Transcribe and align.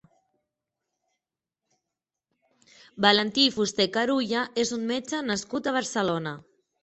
Valentí 3.07 3.45
Fuster 3.57 3.89
Carulla 3.97 4.49
és 4.65 4.75
un 4.81 4.89
metge 4.95 5.23
nascut 5.29 5.69
a 5.73 5.77
Barcelona. 5.79 6.35